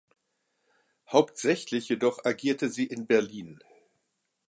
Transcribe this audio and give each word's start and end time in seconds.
Hauptsächlich 1.11 1.87
jedoch 1.89 2.25
agierte 2.25 2.69
sie 2.69 2.87
in 2.87 3.05
Berlin. 3.05 3.59